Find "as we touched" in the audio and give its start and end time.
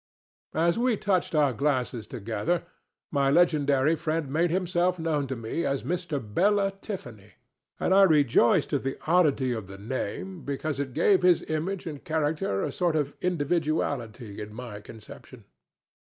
0.55-1.35